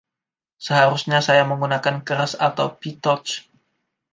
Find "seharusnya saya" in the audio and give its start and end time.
0.65-1.43